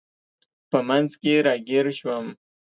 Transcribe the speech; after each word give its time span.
په 0.69 0.79
منځ 0.89 1.11
کې 1.21 1.33
راګیر 1.47 1.85
شوم. 1.99 2.25